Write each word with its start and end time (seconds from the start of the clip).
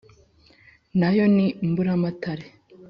Na 0.99 1.09
yo 1.15 1.25
ni 1.35 1.47
Mburamatare 1.69 2.45